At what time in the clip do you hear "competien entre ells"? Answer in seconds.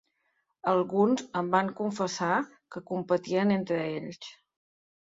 2.89-4.35